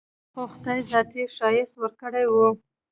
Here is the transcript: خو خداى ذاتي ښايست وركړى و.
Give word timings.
خو 0.31 0.41
خداى 0.53 0.79
ذاتي 0.91 1.23
ښايست 1.35 1.75
وركړى 1.77 2.25
و. 2.27 2.33